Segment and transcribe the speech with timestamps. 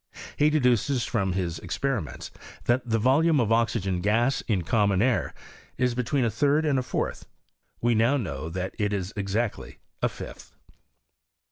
[0.35, 2.31] He deduces from his experiments,
[2.63, 5.31] that the volume of oxygen gas, in common air,
[5.77, 7.27] is between a third and a fourth:
[7.81, 10.55] we now know that it is exactly a fifth.